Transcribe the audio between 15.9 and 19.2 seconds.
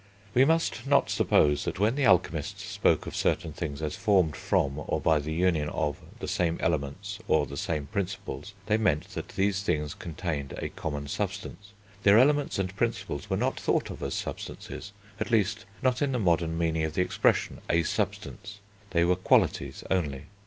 in the modern meaning of the expression, a substance; they were